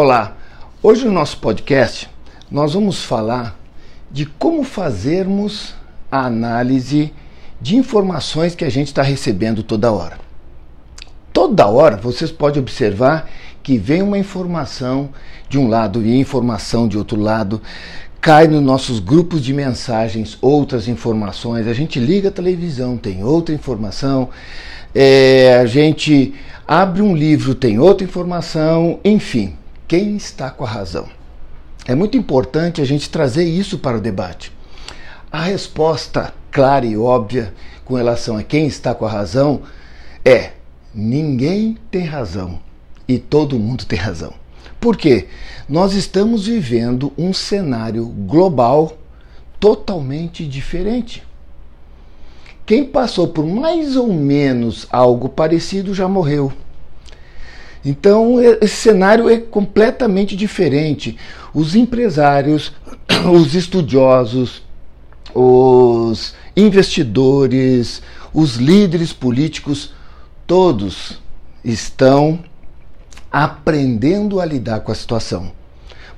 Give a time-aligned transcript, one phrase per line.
[0.00, 0.36] Olá,
[0.80, 2.08] hoje no nosso podcast
[2.48, 3.58] nós vamos falar
[4.08, 5.74] de como fazermos
[6.08, 7.12] a análise
[7.60, 10.20] de informações que a gente está recebendo toda hora.
[11.32, 13.28] Toda hora vocês podem observar
[13.60, 15.08] que vem uma informação
[15.48, 17.60] de um lado e informação de outro lado,
[18.20, 23.52] cai nos nossos grupos de mensagens outras informações, a gente liga a televisão, tem outra
[23.52, 24.28] informação,
[24.94, 26.34] é, a gente
[26.68, 29.57] abre um livro, tem outra informação, enfim,
[29.88, 31.08] quem está com a razão?
[31.86, 34.52] É muito importante a gente trazer isso para o debate.
[35.32, 37.54] A resposta clara e óbvia
[37.86, 39.62] com relação a quem está com a razão
[40.22, 40.52] é:
[40.94, 42.60] ninguém tem razão
[43.08, 44.34] e todo mundo tem razão.
[44.78, 45.26] Por quê?
[45.66, 48.92] Nós estamos vivendo um cenário global
[49.58, 51.26] totalmente diferente.
[52.66, 56.52] Quem passou por mais ou menos algo parecido já morreu.
[57.84, 61.16] Então, esse cenário é completamente diferente.
[61.54, 62.72] Os empresários,
[63.32, 64.62] os estudiosos,
[65.34, 69.92] os investidores, os líderes políticos,
[70.46, 71.20] todos
[71.64, 72.40] estão
[73.30, 75.52] aprendendo a lidar com a situação.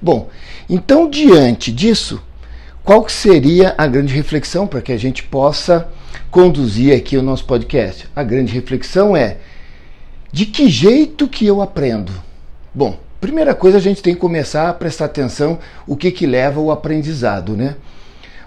[0.01, 0.31] Bom,
[0.69, 2.23] então diante disso,
[2.83, 5.89] qual seria a grande reflexão para que a gente possa
[6.31, 8.09] conduzir aqui o nosso podcast?
[8.17, 9.37] A grande reflexão é
[10.33, 12.13] de que jeito que eu aprendo?
[12.73, 16.61] Bom, primeira coisa a gente tem que começar a prestar atenção o que que leva
[16.61, 17.77] o aprendizado, né?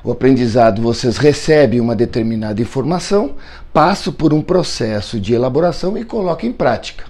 [0.04, 3.36] O aprendizado, vocês recebem uma determinada informação,
[3.72, 7.06] passam por um processo de elaboração e colocam em prática.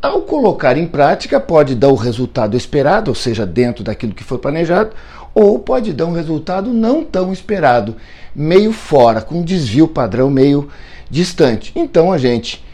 [0.00, 4.38] Ao colocar em prática, pode dar o resultado esperado, ou seja, dentro daquilo que foi
[4.38, 4.90] planejado,
[5.34, 7.96] ou pode dar um resultado não tão esperado,
[8.34, 10.68] meio fora, com um desvio padrão meio
[11.10, 11.72] distante.
[11.76, 12.64] Então a gente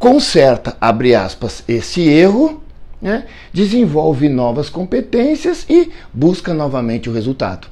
[0.00, 2.62] conserta, abre aspas, esse erro,
[3.00, 7.68] né, desenvolve novas competências e busca novamente o resultado.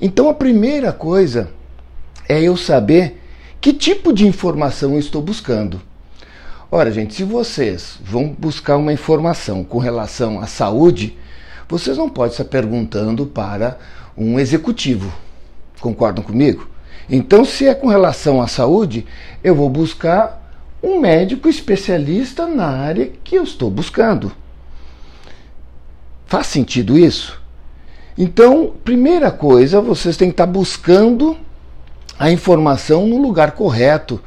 [0.00, 1.50] Então a primeira coisa
[2.26, 3.20] é eu saber
[3.60, 5.80] que tipo de informação eu estou buscando.
[6.70, 11.16] Ora, gente, se vocês vão buscar uma informação com relação à saúde,
[11.68, 13.78] vocês não podem estar perguntando para
[14.16, 15.12] um executivo.
[15.80, 16.68] Concordam comigo?
[17.08, 19.06] Então, se é com relação à saúde,
[19.44, 20.45] eu vou buscar
[20.82, 24.32] um médico especialista na área que eu estou buscando.
[26.26, 27.40] Faz sentido isso?
[28.18, 31.36] Então, primeira coisa, vocês têm que estar buscando
[32.18, 34.20] a informação no lugar correto,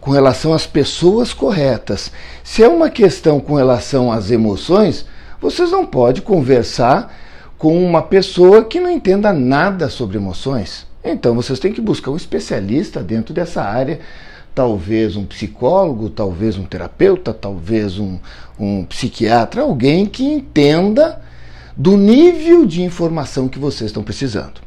[0.00, 2.10] com relação às pessoas corretas.
[2.42, 5.06] Se é uma questão com relação às emoções,
[5.40, 7.14] vocês não podem conversar
[7.56, 10.86] com uma pessoa que não entenda nada sobre emoções.
[11.04, 14.00] Então vocês têm que buscar um especialista dentro dessa área,
[14.54, 18.18] talvez um psicólogo, talvez um terapeuta, talvez um,
[18.58, 21.20] um psiquiatra, alguém que entenda
[21.76, 24.60] do nível de informação que vocês estão precisando.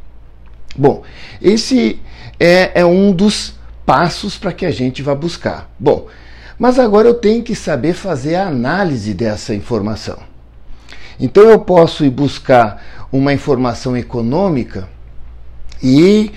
[0.76, 1.04] Bom,
[1.42, 2.00] esse
[2.40, 3.54] é, é um dos
[3.86, 5.70] passos para que a gente vá buscar.
[5.78, 6.08] Bom,
[6.58, 10.18] mas agora eu tenho que saber fazer a análise dessa informação.
[11.20, 14.90] Então eu posso ir buscar uma informação econômica
[15.82, 16.32] e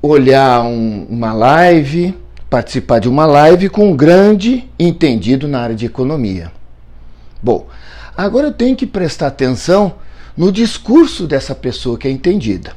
[0.00, 2.14] olhar um, uma live,
[2.52, 6.52] participar de uma live com um grande entendido na área de economia.
[7.42, 7.66] Bom,
[8.16, 9.94] Agora eu tenho que prestar atenção
[10.36, 12.74] no discurso dessa pessoa que é entendida.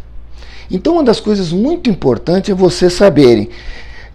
[0.72, 3.50] Então, uma das coisas muito importantes é vocês saberem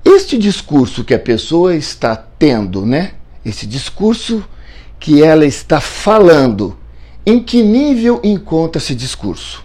[0.05, 3.13] este discurso que a pessoa está tendo, né?
[3.45, 4.43] Esse discurso
[4.99, 6.77] que ela está falando,
[7.25, 9.65] em que nível encontra esse discurso?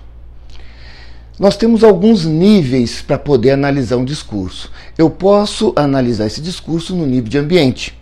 [1.37, 4.71] Nós temos alguns níveis para poder analisar um discurso.
[4.97, 7.97] Eu posso analisar esse discurso no nível de ambiente.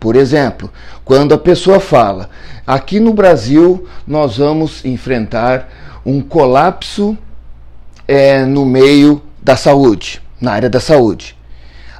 [0.00, 0.70] Por exemplo,
[1.04, 2.30] quando a pessoa fala,
[2.66, 7.16] aqui no Brasil nós vamos enfrentar um colapso
[8.08, 11.36] é, no meio da saúde, na área da saúde.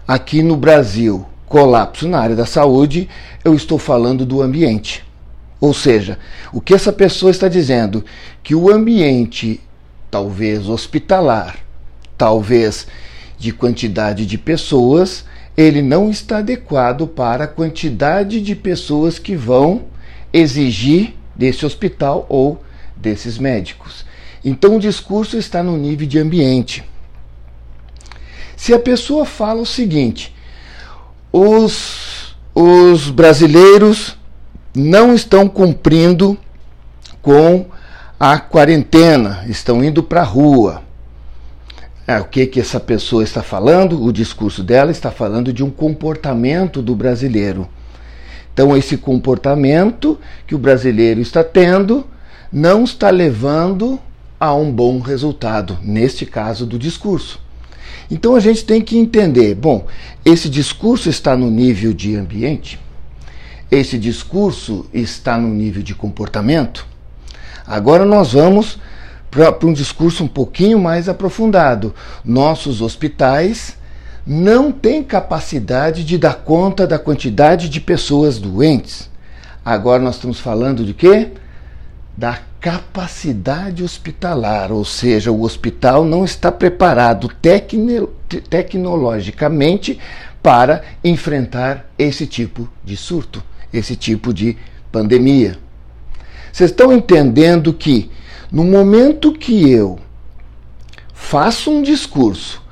[0.09, 3.09] Aqui no Brasil, colapso na área da saúde,
[3.44, 5.05] eu estou falando do ambiente.
[5.61, 6.19] Ou seja,
[6.50, 8.05] o que essa pessoa está dizendo?
[8.43, 9.61] Que o ambiente,
[10.12, 11.56] talvez hospitalar,
[12.19, 12.87] talvez
[13.38, 15.25] de quantidade de pessoas,
[15.56, 19.87] ele não está adequado para a quantidade de pessoas que vão
[20.31, 22.62] exigir desse hospital ou
[22.94, 24.05] desses médicos.
[24.44, 26.85] Então o discurso está no nível de ambiente.
[28.55, 30.35] Se a pessoa fala o seguinte:
[31.32, 34.19] os, os brasileiros
[34.75, 36.37] não estão cumprindo
[37.23, 37.64] com
[38.25, 40.85] a quarentena, estão indo para a rua.
[42.07, 44.01] É, o que, que essa pessoa está falando?
[44.01, 47.69] O discurso dela está falando de um comportamento do brasileiro.
[48.55, 52.07] Então, esse comportamento que o brasileiro está tendo
[52.53, 53.99] não está levando
[54.39, 57.41] a um bom resultado, neste caso do discurso.
[58.09, 59.85] Então a gente tem que entender: bom,
[60.25, 62.79] esse discurso está no nível de ambiente,
[63.69, 66.92] esse discurso está no nível de comportamento.
[67.73, 68.79] Agora nós vamos
[69.31, 71.95] para um discurso um pouquinho mais aprofundado.
[72.23, 73.79] Nossos hospitais
[74.27, 79.09] não têm capacidade de dar conta da quantidade de pessoas doentes.
[79.65, 81.31] Agora nós estamos falando de quê?
[82.15, 88.11] Da capacidade hospitalar, ou seja, o hospital não está preparado tecno
[88.51, 89.99] tecnologicamente
[90.43, 93.43] para enfrentar esse tipo de surto,
[93.73, 94.59] esse tipo de
[94.93, 95.57] pandemia.
[96.52, 98.10] Vocês estão entendendo que
[98.50, 99.99] no momento que eu
[101.14, 102.62] faço um discurso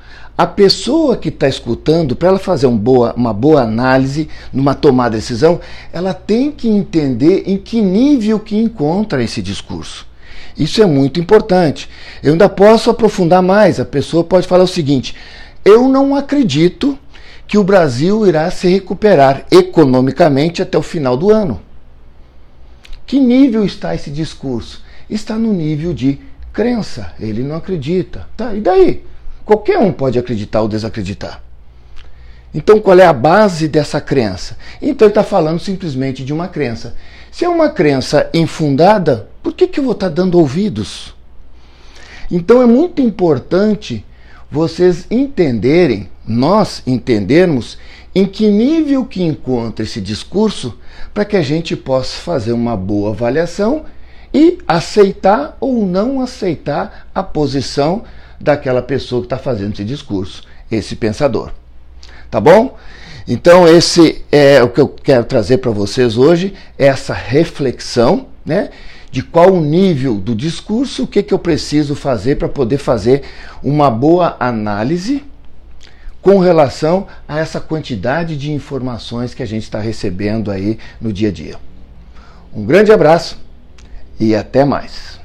[0.41, 5.11] a pessoa que está escutando, para ela fazer um boa, uma boa análise, numa tomada
[5.11, 5.59] de decisão,
[5.93, 10.07] ela tem que entender em que nível que encontra esse discurso.
[10.57, 11.87] Isso é muito importante.
[12.23, 13.79] Eu ainda posso aprofundar mais.
[13.79, 15.15] A pessoa pode falar o seguinte:
[15.63, 16.97] eu não acredito
[17.47, 21.61] que o Brasil irá se recuperar economicamente até o final do ano.
[23.11, 24.81] Que nível está esse discurso?
[25.09, 26.17] Está no nível de
[26.53, 27.11] crença.
[27.19, 28.25] Ele não acredita.
[28.37, 29.03] Tá, e daí?
[29.43, 31.43] Qualquer um pode acreditar ou desacreditar.
[32.53, 34.57] Então, qual é a base dessa crença?
[34.81, 36.95] Então, ele está falando simplesmente de uma crença.
[37.29, 41.13] Se é uma crença infundada, por que, que eu vou estar tá dando ouvidos?
[42.31, 44.05] Então, é muito importante
[44.49, 47.77] vocês entenderem, nós entendermos,
[48.13, 50.77] em que nível que encontra esse discurso
[51.13, 53.85] para que a gente possa fazer uma boa avaliação
[54.33, 58.03] e aceitar ou não aceitar a posição
[58.39, 61.51] daquela pessoa que está fazendo esse discurso, esse pensador.
[62.29, 62.77] Tá bom?
[63.27, 68.69] Então, esse é o que eu quero trazer para vocês hoje, essa reflexão, né?
[69.11, 73.23] De qual o nível do discurso, o que, que eu preciso fazer para poder fazer
[73.61, 75.23] uma boa análise
[76.21, 81.29] com relação a essa quantidade de informações que a gente está recebendo aí no dia
[81.29, 81.55] a dia.
[82.53, 83.39] Um grande abraço
[84.19, 85.20] e até mais.